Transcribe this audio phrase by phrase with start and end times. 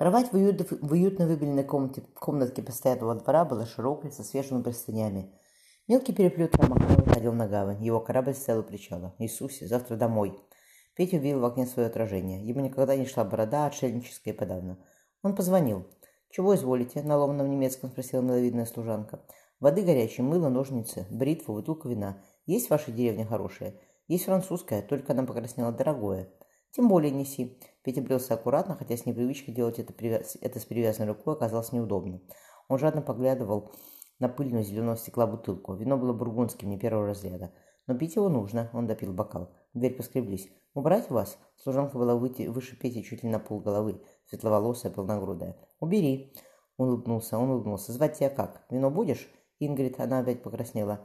[0.00, 5.30] Кровать в, уют, в уютно выбеленной комнате, комнатке постоянного двора была широкой, со свежими простынями.
[5.88, 7.84] Мелкий переплет Ромахна выходил на гавань.
[7.84, 9.14] Его корабль стоял у причала.
[9.18, 10.40] «Иисусе, завтра домой!»
[10.96, 12.42] Петя увидел в окне свое отражение.
[12.42, 14.78] Ему никогда не шла борода, отшельническая подавно.
[15.22, 15.86] Он позвонил.
[16.30, 19.20] «Чего изволите?»– на ломаном немецком спросила миловидная служанка.
[19.60, 22.24] «Воды горячей, мыло, ножницы, бритву, бутылку вина.
[22.46, 23.78] Есть в вашей деревне хорошее?»
[24.08, 26.30] «Есть французская, только она покраснела дорогое».
[26.72, 27.58] «Тем более неси».
[27.82, 30.36] Петя брился аккуратно, хотя с непривычки делать это, привяз...
[30.40, 32.20] это с привязанной рукой оказалось неудобно.
[32.68, 33.72] Он жадно поглядывал
[34.18, 35.74] на пыльную зеленого стекла бутылку.
[35.74, 37.52] Вино было бургундским, не первого разряда.
[37.86, 39.50] Но пить его нужно, он допил бокал.
[39.74, 40.48] Дверь поскреблись.
[40.74, 45.56] «Убрать вас?» Служанка была выйти, выше Пети чуть ли на пол головы, светловолосая, полногрудая.
[45.80, 46.32] «Убери!»
[46.76, 47.92] Он улыбнулся, он улыбнулся.
[47.92, 48.64] «Звать тебя как?
[48.70, 49.28] Вино будешь?»
[49.58, 51.04] Ингрид, она опять покраснела.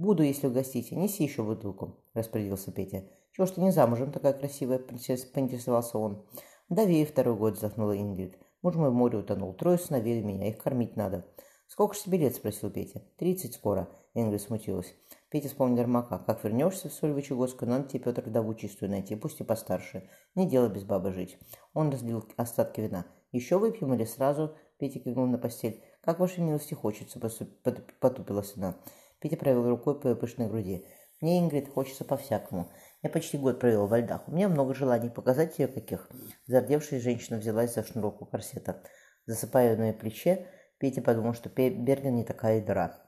[0.00, 0.96] «Буду, если угостите.
[0.96, 3.04] Неси еще бутылку»,– распорядился Петя.
[3.32, 6.24] «Чего ж ты не замужем такая красивая?»– поинтересовался он.
[6.70, 8.38] «Давей второй год»,– вздохнула Ингрид.
[8.62, 9.52] «Муж мой в море утонул.
[9.52, 10.48] Трое сыновей меня.
[10.48, 11.26] Их кормить надо».
[11.66, 13.02] «Сколько ж тебе лет?»– спросил Петя.
[13.18, 14.94] «Тридцать скоро»,– Ингрид смутилась.
[15.28, 16.18] Петя вспомнил Ермака.
[16.18, 20.08] «Как вернешься в Сольвычегодскую, надо тебе, Петр, вдову чистую найти, пусть и постарше.
[20.34, 21.36] Не дело без бабы жить».
[21.74, 23.04] Он разлил остатки вина.
[23.32, 25.84] «Еще выпьем или сразу?»– Петя кивнул на постель.
[26.00, 27.20] «Как вашей милости хочется?»–
[28.00, 28.76] потупилась она.
[29.20, 30.86] Петя провел рукой по пышной груди.
[31.20, 32.70] «Мне, Ингрид, хочется по-всякому.
[33.02, 34.26] Я почти год провел во льдах.
[34.26, 35.10] У меня много желаний.
[35.10, 36.08] Показать тебе каких?»
[36.46, 38.82] Зардевшая женщина взялась за шнурок у корсета.
[39.26, 40.46] Засыпая на плече,
[40.78, 42.98] Петя подумал, что Берген не такая дыра.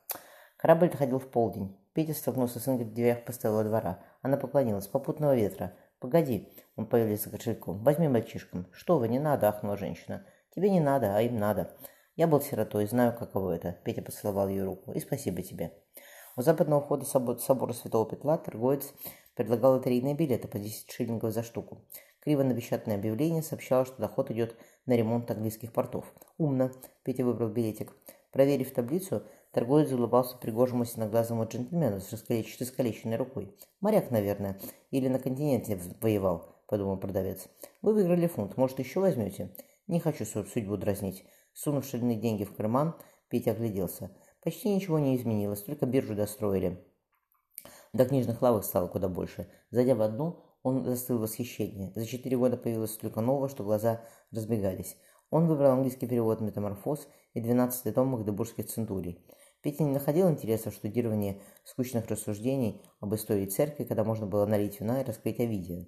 [0.59, 1.79] Корабль доходил в полдень.
[1.95, 4.05] Петя столкнулся с Ингрид в дверях постоялого двора.
[4.21, 4.87] Она поклонилась.
[4.87, 5.73] «Попутного ветра».
[5.99, 7.83] «Погоди»,— он появился кошельком.
[7.83, 8.67] «Возьми мальчишкам».
[8.73, 10.27] «Что вы, не надо»,— ахнула женщина.
[10.55, 11.75] «Тебе не надо, а им надо».
[12.17, 14.93] «Я был сиротой, знаю, каково это»,— Петя поцеловал ее руку.
[14.93, 15.73] «И спасибо тебе».
[16.35, 18.95] У западного входа собора Святого Петла торговец
[19.35, 21.83] предлагал лотерейные билеты по 10 шиллингов за штуку.
[22.21, 26.07] Криво напечатанное объявление сообщало, что доход идет на ремонт английских портов.
[26.39, 26.71] Умно.
[27.03, 27.93] Петя выбрал билетик.
[28.31, 33.55] Проверив таблицу, торговец улыбался пригожему синоглазому джентльмену с искалеченной рукой.
[33.81, 34.59] «Моряк, наверное.
[34.91, 37.49] Или на континенте воевал»,— подумал продавец.
[37.83, 38.57] «Вы выиграли фунт.
[38.57, 39.55] Может, еще возьмете?»
[39.87, 41.27] «Не хочу судьбу дразнить».
[41.53, 42.95] Сунув шальные деньги в карман,
[43.29, 44.11] Петя огляделся.
[44.43, 46.85] Почти ничего не изменилось, только биржу достроили.
[47.93, 49.49] До книжных лавок стало куда больше.
[49.71, 51.93] Зайдя в одну, он застыл в восхищении.
[51.95, 54.97] За четыре года появилось столько нового, что глаза разбегались.
[55.31, 59.25] Он выбрал английский перевод «Метаморфоз» и двенадцатый том Магдебургских центурий.
[59.63, 64.81] Петя не находил интереса в штудировании скучных рассуждений об истории церкви, когда можно было налить
[64.81, 65.87] вина и раскрыть Овидия.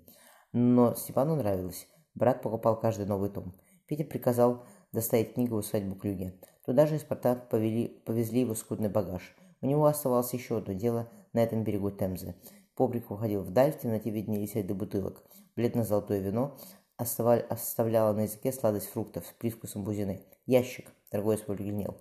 [0.53, 1.89] Но Степану нравилось.
[2.15, 3.55] Брат покупал каждый новый том.
[3.87, 6.39] Петя приказал доставить книгу в усадьбу Клюге.
[6.65, 9.35] Туда же порта повели, повезли его скудный багаж.
[9.61, 12.35] У него оставалось еще одно дело на этом берегу Темзы.
[12.75, 15.23] Побрик уходил вдаль, в темноте виднелись ряды бутылок.
[15.57, 16.57] Бледно-золотое вино
[16.97, 20.23] оставляло на языке сладость фруктов с привкусом бузины.
[20.47, 21.97] Ящик, торговец побледнел.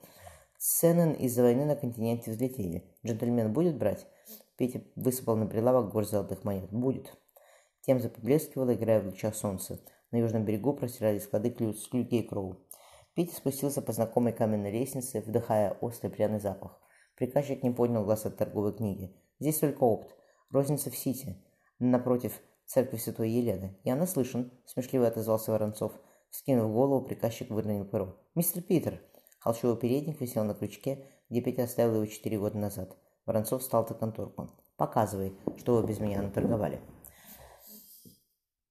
[0.57, 2.83] Цены из-за войны на континенте взлетели.
[3.05, 4.07] Джентльмен будет брать?
[4.55, 6.71] Петя высыпал на прилавок горсть золотых монет.
[6.71, 7.13] Будет.
[7.81, 9.79] Темза поблескивала, играя в лучах солнца.
[10.11, 12.57] На южном берегу простирались склады клюки и кроу.
[13.15, 16.79] Петя спустился по знакомой каменной лестнице, вдыхая острый пряный запах.
[17.15, 19.15] Приказчик не поднял глаз от торговой книги.
[19.39, 20.15] Здесь только опт.
[20.49, 21.37] Розница в Сити,
[21.79, 23.77] напротив церкви Святой Елены.
[23.83, 25.91] Я наслышан, смешливо отозвался Воронцов.
[26.31, 28.17] Скинув голову, приказчик выронил перо.
[28.33, 28.99] «Мистер Питер!»
[29.39, 32.97] Холщовый передник висел на крючке, где Петя оставил его четыре года назад.
[33.25, 34.49] Воронцов встал за конторку.
[34.75, 36.81] «Показывай, что вы без меня наторговали».